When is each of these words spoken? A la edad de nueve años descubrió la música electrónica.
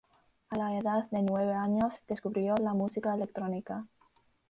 A 0.49 0.55
la 0.57 0.75
edad 0.79 1.07
de 1.11 1.21
nueve 1.21 1.53
años 1.53 2.01
descubrió 2.07 2.55
la 2.57 2.73
música 2.73 3.13
electrónica. 3.13 3.85